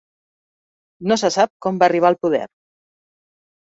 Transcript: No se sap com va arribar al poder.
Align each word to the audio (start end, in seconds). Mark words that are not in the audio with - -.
No 1.13 1.19
se 1.25 1.31
sap 1.37 1.53
com 1.69 1.79
va 1.85 1.91
arribar 1.93 2.13
al 2.13 2.21
poder. 2.25 2.45